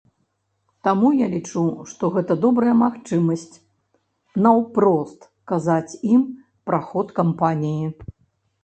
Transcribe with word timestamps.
Таму 0.85 1.09
я 1.17 1.27
лічу, 1.33 1.63
што 1.91 2.03
гэта 2.15 2.37
добрая 2.47 2.73
магчымасць 2.83 3.61
наўпрост 4.47 5.21
казаць 5.53 5.97
ім 6.15 6.21
пра 6.71 6.79
ход 6.89 7.07
кампаніі. 7.23 7.87